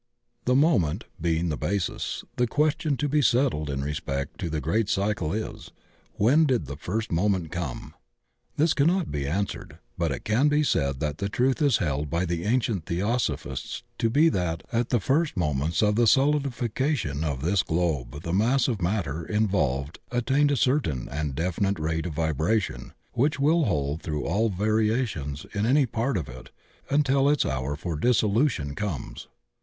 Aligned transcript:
The 0.45 0.55
moment 0.55 1.03
being 1.21 1.49
the 1.49 1.57
basis, 1.57 2.23
the 2.35 2.47
question 2.47 2.97
to 2.97 3.07
be 3.07 3.21
settled 3.21 3.69
in 3.69 3.83
respect 3.83 4.39
to 4.39 4.49
the 4.49 4.59
great 4.59 4.89
cycle 4.89 5.31
is. 5.31 5.69
When 6.15 6.45
did 6.47 6.65
the 6.65 6.75
first 6.75 7.11
moment 7.11 7.51
come? 7.51 7.93
This 8.57 8.73
cannot 8.73 9.11
be 9.11 9.27
answered, 9.27 9.77
but 9.99 10.11
it 10.11 10.23
can 10.23 10.47
be 10.47 10.63
said 10.63 11.01
that 11.01 11.17
die 11.17 11.27
truth 11.27 11.61
is 11.61 11.77
held 11.77 12.09
by 12.09 12.25
the 12.25 12.45
ancient 12.45 12.87
theosophists 12.87 13.83
to 13.99 14.09
be 14.09 14.27
that 14.29 14.63
at 14.73 14.89
the 14.89 14.99
first 14.99 15.37
moments 15.37 15.83
of 15.83 15.93
the 15.93 16.07
solidification 16.07 17.23
of 17.23 17.41
this 17.43 17.61
globe 17.61 18.23
the 18.23 18.33
mass 18.33 18.67
of 18.67 18.81
matter 18.81 19.23
involved 19.23 19.99
attained 20.09 20.49
a 20.49 20.57
certain 20.57 21.07
and 21.09 21.35
definite 21.35 21.77
rate 21.77 22.07
of 22.07 22.13
vibration 22.13 22.93
which 23.13 23.39
will 23.39 23.65
hold 23.65 24.01
through 24.01 24.25
all 24.25 24.49
variations 24.49 25.45
in 25.53 25.67
any 25.67 25.85
part 25.85 26.17
of 26.17 26.27
it 26.27 26.49
imtil 26.89 27.31
its 27.31 27.45
hour 27.45 27.75
for 27.75 27.95
dissolution 27.95 28.73
comes. 28.73 29.27